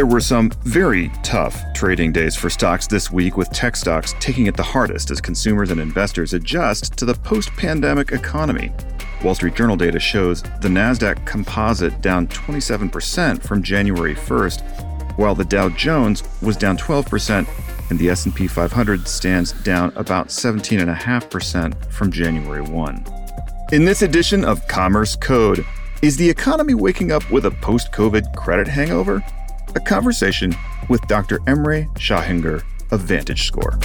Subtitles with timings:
[0.00, 4.46] There were some very tough trading days for stocks this week, with tech stocks taking
[4.46, 8.72] it the hardest as consumers and investors adjust to the post pandemic economy.
[9.22, 15.44] Wall Street Journal data shows the Nasdaq Composite down 27% from January 1st, while the
[15.44, 17.46] Dow Jones was down 12%
[17.90, 23.04] and the S&P 500 stands down about 17.5% from January 1.
[23.72, 25.62] In this edition of Commerce Code,
[26.00, 29.22] is the economy waking up with a post-COVID credit hangover?
[29.74, 30.54] A conversation
[30.88, 31.38] with Dr.
[31.40, 33.78] Emre Sahingur of Vantage Score.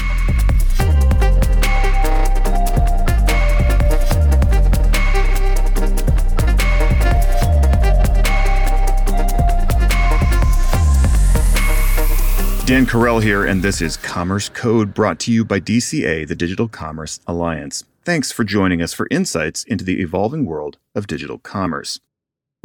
[12.66, 16.68] Dan Carell here, and this is Commerce Code brought to you by DCA, the Digital
[16.68, 17.84] Commerce Alliance.
[18.04, 22.00] Thanks for joining us for insights into the evolving world of digital commerce.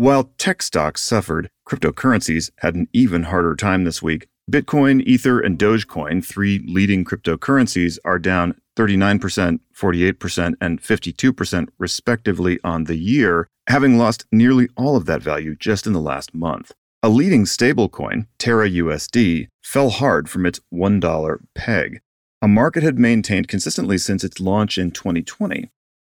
[0.01, 4.29] While tech stocks suffered, cryptocurrencies had an even harder time this week.
[4.51, 12.85] Bitcoin, Ether, and Dogecoin, three leading cryptocurrencies, are down 39%, 48%, and 52% respectively on
[12.85, 16.73] the year, having lost nearly all of that value just in the last month.
[17.03, 22.01] A leading stablecoin, Terra USD, fell hard from its $1 peg.
[22.41, 25.69] A market had maintained consistently since its launch in 2020.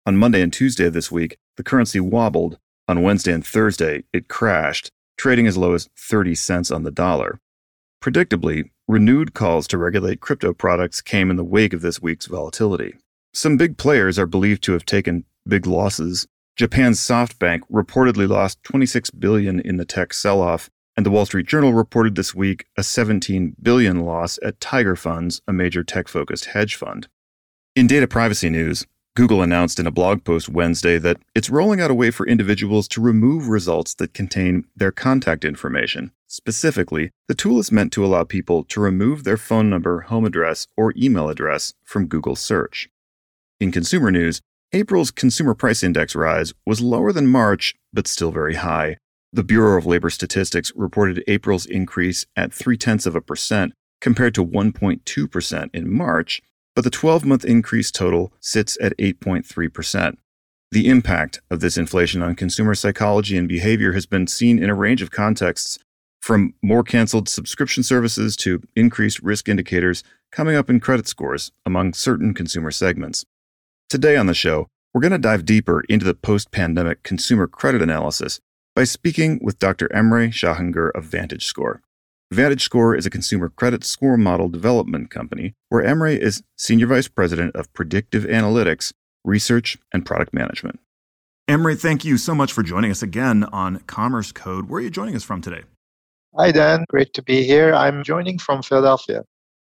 [0.06, 2.58] On Monday and Tuesday of this week, the currency wobbled.
[2.88, 7.40] On Wednesday and Thursday, it crashed, trading as low as 30 cents on the dollar.
[8.00, 12.94] Predictably, renewed calls to regulate crypto products came in the wake of this week's volatility.
[13.34, 16.28] Some big players are believed to have taken big losses.
[16.54, 21.72] Japan's SoftBank reportedly lost 26 billion in the tech sell-off, and the Wall Street Journal
[21.72, 27.08] reported this week a 17 billion loss at Tiger Funds, a major tech-focused hedge fund.
[27.74, 31.90] In data privacy news, Google announced in a blog post Wednesday that it's rolling out
[31.90, 36.12] a way for individuals to remove results that contain their contact information.
[36.26, 40.66] Specifically, the tool is meant to allow people to remove their phone number, home address,
[40.76, 42.90] or email address from Google search.
[43.58, 44.42] In consumer news,
[44.74, 48.98] April's consumer price index rise was lower than March, but still very high,
[49.32, 53.72] the Bureau of Labor Statistics reported April's increase at three tenths of a percent
[54.02, 56.42] compared to 1.2% in March,
[56.76, 60.18] but the 12 month increase total sits at 8.3%.
[60.70, 64.74] The impact of this inflation on consumer psychology and behavior has been seen in a
[64.74, 65.78] range of contexts,
[66.20, 71.94] from more canceled subscription services to increased risk indicators coming up in credit scores among
[71.94, 73.24] certain consumer segments.
[73.88, 77.80] Today on the show, we're going to dive deeper into the post pandemic consumer credit
[77.80, 78.40] analysis
[78.74, 79.88] by speaking with Dr.
[79.94, 81.78] Emre Sahingur of VantageScore.
[82.34, 87.54] VantageScore is a consumer credit score model development company where Emre is Senior Vice President
[87.54, 88.92] of Predictive Analytics,
[89.24, 90.80] Research, and Product Management.
[91.48, 94.68] Emre, thank you so much for joining us again on Commerce Code.
[94.68, 95.62] Where are you joining us from today?
[96.36, 96.84] Hi, Dan.
[96.88, 97.72] Great to be here.
[97.72, 99.22] I'm joining from Philadelphia.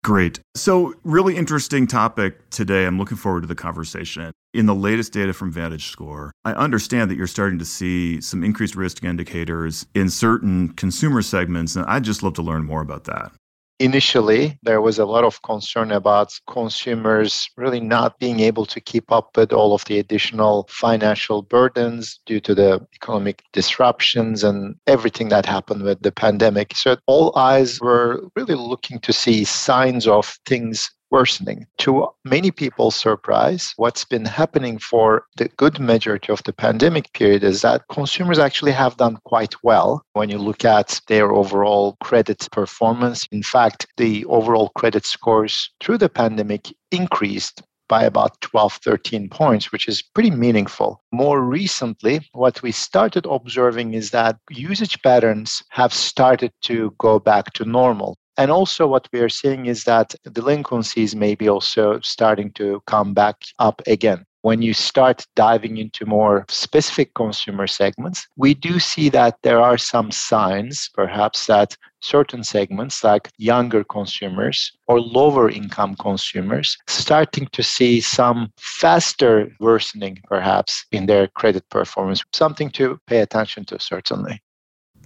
[0.05, 0.39] Great.
[0.53, 2.85] So, really interesting topic today.
[2.85, 4.31] I'm looking forward to the conversation.
[4.53, 8.43] In the latest data from Vantage Score, I understand that you're starting to see some
[8.43, 13.05] increased risk indicators in certain consumer segments, and I'd just love to learn more about
[13.05, 13.31] that
[13.79, 19.11] initially there was a lot of concern about consumers really not being able to keep
[19.11, 25.29] up with all of the additional financial burdens due to the economic disruptions and everything
[25.29, 26.75] that happened with the pandemic.
[26.75, 31.65] So all eyes were really looking to see signs of things worsening.
[31.77, 37.41] To many people's surprise, what's been happening for the good majority of the pandemic period
[37.41, 42.39] is that consumers actually have done quite well when you look at their overall credit
[42.51, 43.29] performance.
[43.31, 49.71] In fact, the overall credit scores through the pandemic increased by about 12, 13 points,
[49.71, 51.01] which is pretty meaningful.
[51.13, 57.53] More recently, what we started observing is that usage patterns have started to go back
[57.53, 58.17] to normal.
[58.37, 63.13] And also, what we are seeing is that delinquencies may be also starting to come
[63.13, 64.25] back up again.
[64.41, 69.77] When you start diving into more specific consumer segments, we do see that there are
[69.77, 77.63] some signs, perhaps, that certain segments, like younger consumers or lower income consumers, starting to
[77.63, 82.23] see some faster worsening, perhaps, in their credit performance.
[82.31, 84.39] Something to pay attention to, certainly.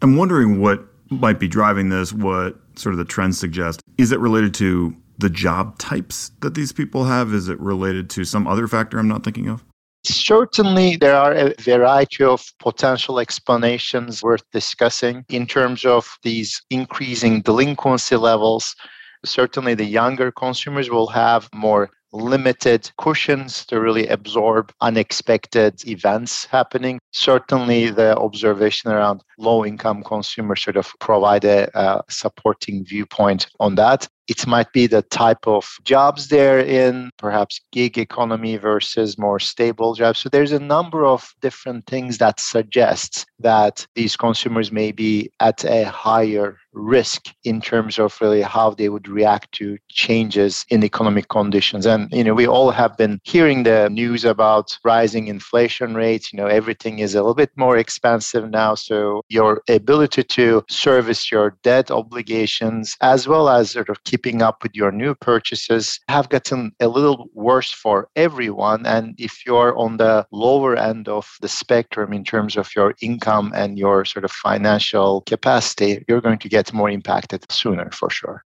[0.01, 3.81] I'm wondering what might be driving this, what sort of the trends suggest.
[3.97, 7.33] Is it related to the job types that these people have?
[7.33, 9.63] Is it related to some other factor I'm not thinking of?
[10.05, 17.41] Certainly, there are a variety of potential explanations worth discussing in terms of these increasing
[17.41, 18.75] delinquency levels.
[19.25, 26.99] Certainly, the younger consumers will have more limited cushions to really absorb unexpected events happening.
[27.11, 33.75] Certainly, the observation around low income consumers sort of provide a, a supporting viewpoint on
[33.75, 39.39] that it might be the type of jobs they're in, perhaps gig economy versus more
[39.39, 40.19] stable jobs.
[40.19, 45.65] So there's a number of different things that suggests that these consumers may be at
[45.65, 51.27] a higher risk in terms of really how they would react to changes in economic
[51.29, 51.85] conditions.
[51.85, 56.31] And, you know, we all have been hearing the news about rising inflation rates.
[56.31, 58.75] You know, everything is a little bit more expensive now.
[58.75, 64.63] So your ability to service your debt obligations as well as sort of keeping up
[64.63, 68.85] with your new purchases have gotten a little worse for everyone.
[68.85, 73.53] And if you're on the lower end of the spectrum in terms of your income
[73.55, 78.43] and your sort of financial capacity, you're going to get more impacted sooner for sure.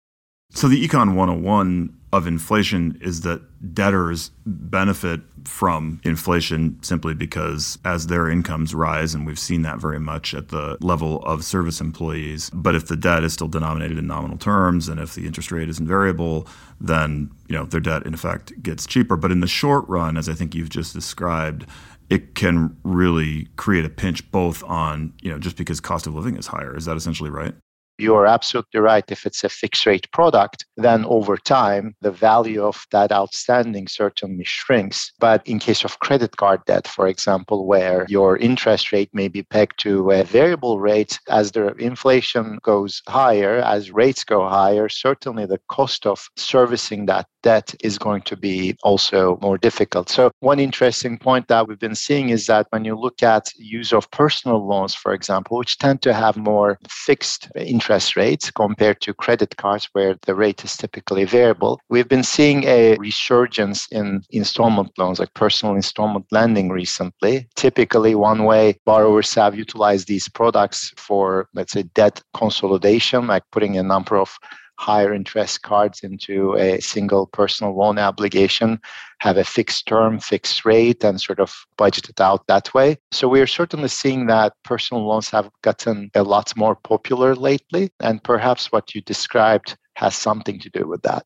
[0.55, 3.41] So the Econ 101 of inflation is that
[3.75, 9.99] debtors benefit from inflation simply because as their incomes rise and we've seen that very
[9.99, 14.07] much at the level of service employees but if the debt is still denominated in
[14.07, 16.47] nominal terms and if the interest rate isn't variable
[16.81, 19.17] then you know their debt in effect gets cheaper.
[19.17, 21.67] But in the short run as I think you've just described
[22.11, 26.37] it can really create a pinch both on you know just because cost of living
[26.37, 26.77] is higher.
[26.77, 27.55] Is that essentially right
[27.99, 29.05] you're absolutely right.
[29.11, 34.45] If it's a fixed rate product, then over time, the value of that outstanding certainly
[34.45, 35.13] shrinks.
[35.19, 39.43] But in case of credit card debt, for example, where your interest rate may be
[39.43, 45.47] pegged to a variable rate, as the inflation goes higher, as rates go higher, certainly
[45.47, 50.09] the cost of servicing that debt is going to be also more difficult.
[50.09, 53.93] So one interesting point that we've been seeing is that when you look at use
[53.93, 57.82] of personal loans, for example, which tend to have more fixed interest
[58.17, 62.97] rates compared to credit cards where the rate is typically variable, we've been seeing a
[62.99, 67.49] resurgence in installment loans, like personal installment lending recently.
[67.57, 73.77] Typically, one way borrowers have utilized these products for, let's say, debt consolidation, like putting
[73.79, 74.37] a number of
[74.83, 78.81] higher interest cards into a single personal loan obligation,
[79.21, 82.99] have a fixed term, fixed rate, and sort of budget it out that way.
[83.13, 87.91] So we are certainly seeing that personal loans have gotten a lot more popular lately.
[88.01, 91.25] And perhaps what you described has something to do with that.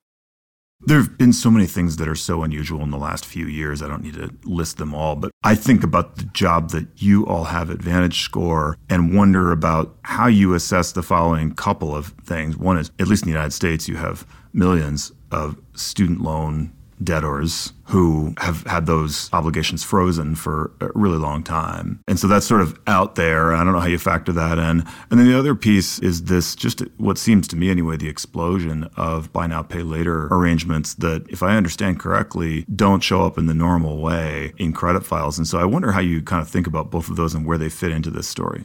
[0.81, 3.83] There have been so many things that are so unusual in the last few years.
[3.83, 7.27] I don't need to list them all, but I think about the job that you
[7.27, 12.09] all have at Vantage Score and wonder about how you assess the following couple of
[12.25, 12.57] things.
[12.57, 17.73] One is, at least in the United States, you have millions of student loan debtors
[17.85, 22.01] who have had those obligations frozen for a really long time.
[22.09, 23.55] And so that's sort of out there.
[23.55, 24.85] I don't know how you factor that in.
[25.11, 28.91] And then the other piece is this just what seems to me anyway, the explosion
[28.97, 33.47] of buy now, pay later arrangements that, if I understand correctly, don't show up in
[33.47, 35.39] the normal way in credit files.
[35.39, 37.59] And so I wonder how you kind of think about both of those and where
[37.59, 38.65] they fit into this story.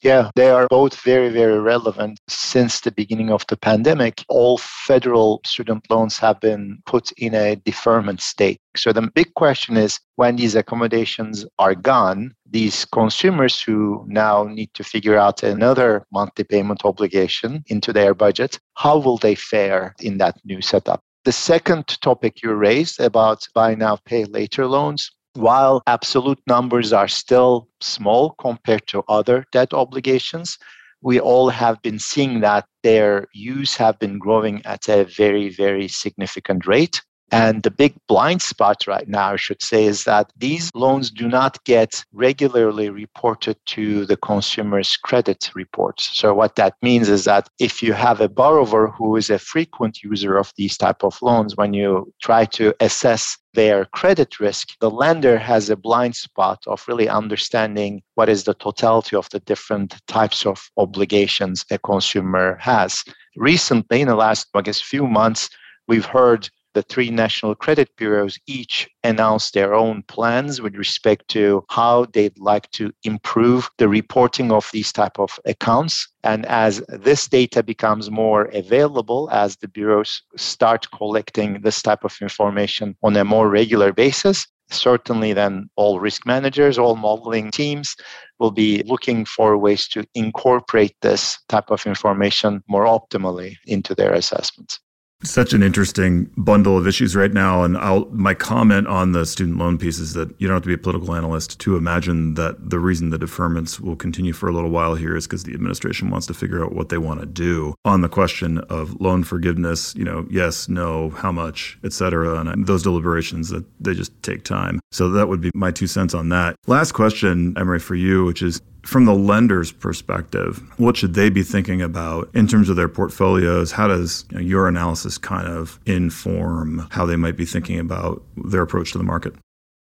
[0.00, 2.20] Yeah, they are both very, very relevant.
[2.28, 7.56] Since the beginning of the pandemic, all federal student loans have been put in a
[7.56, 8.60] deferment state.
[8.76, 14.72] So the big question is when these accommodations are gone, these consumers who now need
[14.74, 20.18] to figure out another monthly payment obligation into their budget, how will they fare in
[20.18, 21.02] that new setup?
[21.24, 27.08] The second topic you raised about buy now, pay later loans, while absolute numbers are
[27.08, 30.58] still small compared to other debt obligations,
[31.00, 35.88] we all have been seeing that their use have been growing at a very, very
[35.88, 37.02] significant rate.
[37.30, 41.28] And the big blind spot right now, I should say, is that these loans do
[41.28, 46.16] not get regularly reported to the consumer's credit reports.
[46.16, 50.02] So what that means is that if you have a borrower who is a frequent
[50.02, 54.90] user of these type of loans, when you try to assess their credit risk, the
[54.90, 59.96] lender has a blind spot of really understanding what is the totality of the different
[60.06, 63.04] types of obligations a consumer has.
[63.36, 65.50] Recently, in the last, I guess, few months,
[65.88, 71.64] we've heard the three national credit bureaus each announced their own plans with respect to
[71.70, 76.06] how they'd like to improve the reporting of these type of accounts.
[76.22, 82.16] And as this data becomes more available as the bureaus start collecting this type of
[82.22, 87.96] information on a more regular basis certainly then all risk managers all modeling teams
[88.38, 94.12] will be looking for ways to incorporate this type of information more optimally into their
[94.12, 94.78] assessments
[95.24, 97.64] Such an interesting bundle of issues right now.
[97.64, 100.68] And I'll, my comment on the student loan piece is that you don't have to
[100.68, 104.52] be a political analyst to imagine that the reason the deferments will continue for a
[104.52, 107.26] little while here is because the administration wants to figure out what they want to
[107.26, 112.36] do on the question of loan forgiveness, you know, yes, no, how much, et cetera.
[112.38, 114.78] And those deliberations that they just take time.
[114.92, 116.54] So that would be my two cents on that.
[116.68, 121.42] Last question, Emre, for you, which is from the lender's perspective, what should they be
[121.42, 123.72] thinking about in terms of their portfolios?
[123.72, 128.22] How does you know, your analysis kind of inform how they might be thinking about
[128.36, 129.34] their approach to the market?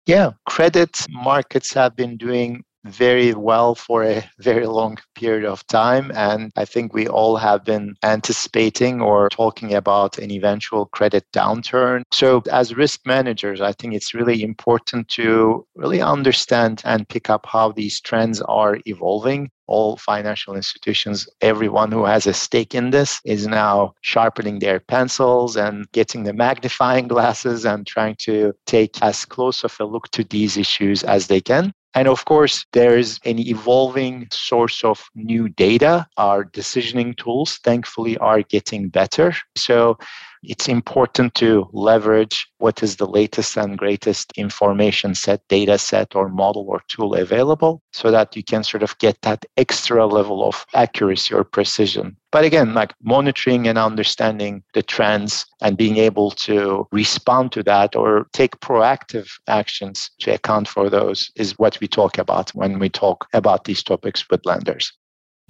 [0.07, 6.11] Yeah, credit markets have been doing very well for a very long period of time.
[6.15, 12.03] And I think we all have been anticipating or talking about an eventual credit downturn.
[12.13, 17.47] So, as risk managers, I think it's really important to really understand and pick up
[17.47, 23.21] how these trends are evolving all financial institutions, everyone who has a stake in this
[23.25, 29.25] is now sharpening their pencils and getting the magnifying glasses and trying to take as
[29.25, 31.73] close of a look to these issues as they can.
[31.95, 36.07] And of course, there is an evolving source of new data.
[36.17, 39.35] Our decisioning tools, thankfully, are getting better.
[39.57, 39.99] So
[40.43, 46.29] it's important to leverage what is the latest and greatest information set, data set, or
[46.29, 50.67] model or tool available so that you can sort of get that extra level of
[50.75, 52.17] accuracy or precision.
[52.31, 57.97] But again, like monitoring and understanding the trends and being able to respond to that
[57.97, 62.91] or take proactive actions to account for those is what we talk about when we
[62.91, 64.93] talk about these topics with lenders.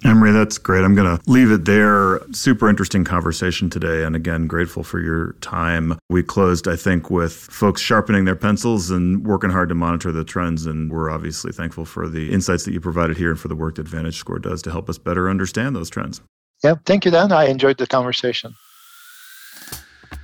[0.04, 0.84] Emre, that's great.
[0.84, 2.20] I'm going to leave it there.
[2.32, 4.04] Super interesting conversation today.
[4.04, 5.98] And again, grateful for your time.
[6.08, 10.22] We closed, I think, with folks sharpening their pencils and working hard to monitor the
[10.22, 10.66] trends.
[10.66, 13.74] And we're obviously thankful for the insights that you provided here and for the work
[13.74, 16.20] that VantageScore does to help us better understand those trends.
[16.62, 17.32] Yeah, thank you, Dan.
[17.32, 18.54] I enjoyed the conversation.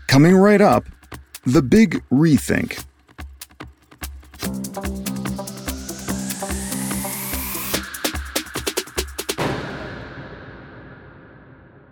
[0.06, 0.84] Coming right up,
[1.46, 2.84] the big rethink.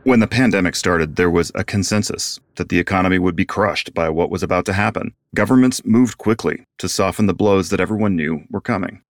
[0.04, 4.09] When the pandemic started, there was a consensus that the economy would be crushed by
[4.09, 5.14] what was about to happen.
[5.32, 9.02] Governments moved quickly to soften the blows that everyone knew were coming.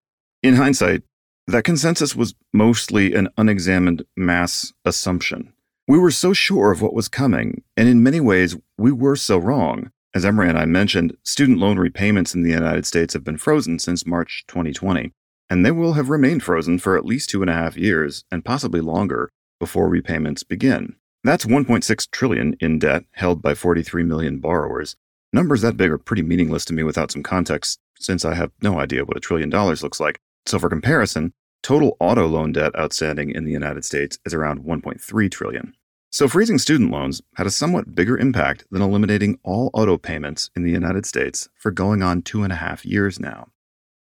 [0.42, 1.02] In hindsight,
[1.46, 5.54] that consensus was mostly an unexamined mass assumption.
[5.88, 9.38] We were so sure of what was coming, and in many ways, we were so
[9.38, 9.92] wrong.
[10.14, 13.78] As Emre and I mentioned, student loan repayments in the United States have been frozen
[13.78, 15.11] since March 2020,
[15.49, 18.44] and they will have remained frozen for at least two and a half years, and
[18.44, 19.30] possibly longer,
[19.62, 20.97] before repayments begin.
[21.23, 24.97] That's 1.6 trillion in debt held by 43 million borrowers.
[25.33, 28.81] Numbers that big are pretty meaningless to me without some context, since I have no
[28.81, 30.19] idea what a trillion dollars looks like.
[30.47, 35.31] So for comparison, total auto loan debt outstanding in the United States is around 1.3
[35.31, 35.75] trillion.
[36.11, 40.64] So freezing student loans had a somewhat bigger impact than eliminating all auto payments in
[40.64, 43.47] the United States for going on two and a half years now.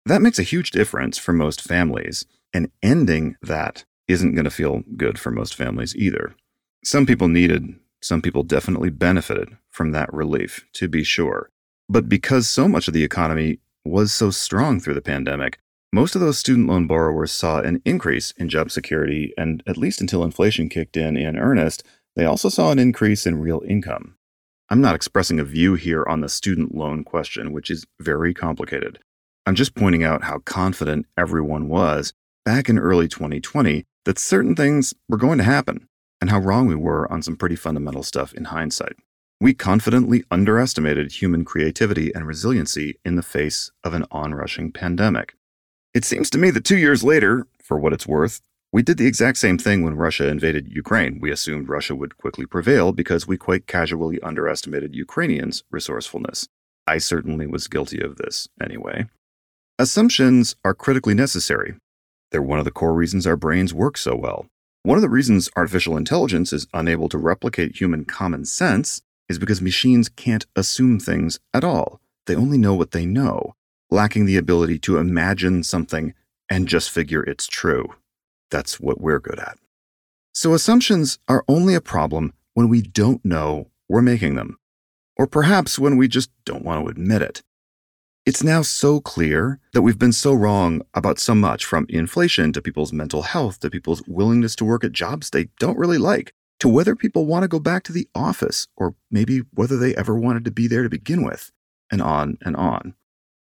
[0.05, 4.83] That makes a huge difference for most families, and ending that isn't going to feel
[4.97, 6.35] good for most families either.
[6.83, 11.49] Some people needed, some people definitely benefited from that relief, to be sure.
[11.87, 15.59] But because so much of the economy was so strong through the pandemic,
[15.93, 19.99] most of those student loan borrowers saw an increase in job security, and at least
[19.99, 21.83] until inflation kicked in in earnest,
[22.15, 24.15] they also saw an increase in real income.
[24.69, 28.99] I'm not expressing a view here on the student loan question, which is very complicated.
[29.45, 32.13] I'm just pointing out how confident everyone was
[32.45, 35.87] back in early 2020 that certain things were going to happen
[36.19, 38.95] and how wrong we were on some pretty fundamental stuff in hindsight.
[39.39, 45.35] We confidently underestimated human creativity and resiliency in the face of an onrushing pandemic.
[45.93, 48.41] It seems to me that two years later, for what it's worth,
[48.71, 51.19] we did the exact same thing when Russia invaded Ukraine.
[51.19, 56.47] We assumed Russia would quickly prevail because we quite casually underestimated Ukrainians' resourcefulness.
[56.87, 59.07] I certainly was guilty of this, anyway.
[59.77, 61.75] Assumptions are critically necessary
[62.31, 64.47] they're one of the core reasons our brains work so well.
[64.83, 69.61] One of the reasons artificial intelligence is unable to replicate human common sense is because
[69.61, 72.01] machines can't assume things at all.
[72.25, 73.55] They only know what they know,
[73.89, 76.13] lacking the ability to imagine something
[76.49, 77.93] and just figure it's true.
[78.49, 79.57] That's what we're good at.
[80.33, 84.57] So assumptions are only a problem when we don't know we're making them,
[85.17, 87.41] or perhaps when we just don't want to admit it.
[88.23, 92.61] It's now so clear that we've been so wrong about so much from inflation to
[92.61, 96.69] people's mental health to people's willingness to work at jobs they don't really like to
[96.69, 100.45] whether people want to go back to the office or maybe whether they ever wanted
[100.45, 101.51] to be there to begin with,
[101.91, 102.93] and on and on.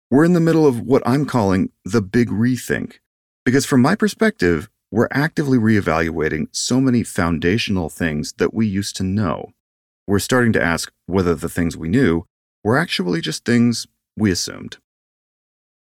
[0.10, 3.00] We're in the middle of what I'm calling the big rethink.
[3.44, 9.04] Because from my perspective, we're actively reevaluating so many foundational things that we used to
[9.04, 9.52] know.
[10.08, 12.26] we're starting to ask whether the things we knew
[12.64, 13.86] were actually just things
[14.20, 14.78] we assumed.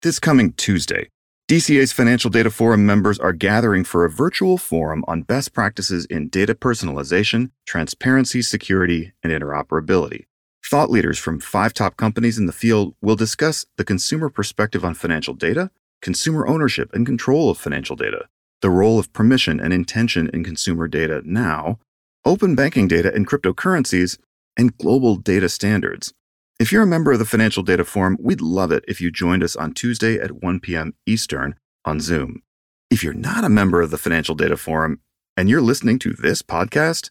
[0.01, 1.09] This coming Tuesday,
[1.47, 6.27] DCA's Financial Data Forum members are gathering for a virtual forum on best practices in
[6.27, 10.25] data personalization, transparency, security, and interoperability.
[10.67, 14.95] Thought leaders from five top companies in the field will discuss the consumer perspective on
[14.95, 15.69] financial data,
[16.01, 18.27] consumer ownership and control of financial data,
[18.61, 21.77] the role of permission and intention in consumer data now,
[22.25, 24.17] open banking data and cryptocurrencies,
[24.57, 26.13] and global data standards.
[26.57, 29.43] If you're a member of the Financial Data Forum, we'd love it if you joined
[29.43, 30.93] us on Tuesday at 1 p.m.
[31.05, 32.43] Eastern on Zoom.
[32.89, 35.01] If you're not a member of the Financial Data Forum
[35.35, 37.09] and you're listening to this podcast,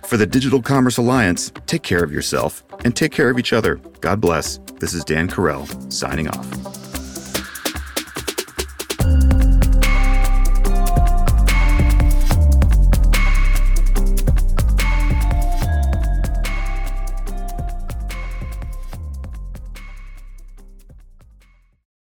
[0.09, 3.75] For the Digital Commerce Alliance, take care of yourself and take care of each other.
[4.01, 4.57] God bless.
[4.79, 6.88] This is Dan Carell signing off.